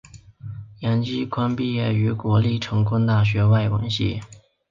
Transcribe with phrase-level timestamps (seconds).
[0.79, 4.19] 杨基宽毕业于国立成功大学外文系。